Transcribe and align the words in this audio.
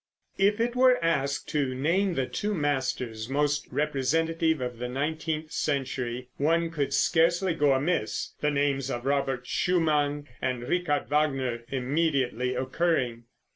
If 0.39 0.59
it 0.59 0.75
were 0.75 0.97
asked 1.05 1.47
to 1.49 1.75
name 1.75 2.15
the 2.15 2.25
two 2.25 2.55
masters 2.55 3.29
most 3.29 3.67
representative 3.69 4.59
of 4.59 4.79
the 4.79 4.89
nineteenth 4.89 5.51
century, 5.51 6.29
one 6.37 6.71
could 6.71 6.91
scarcely 6.91 7.53
go 7.53 7.73
amiss, 7.73 8.33
the 8.41 8.49
names 8.49 8.89
of 8.89 9.05
Robert 9.05 9.45
Schumann 9.45 10.27
and 10.41 10.63
Richard 10.67 11.07
Wagner 11.07 11.65
immediately 11.69 12.55
occurring. 12.55 13.25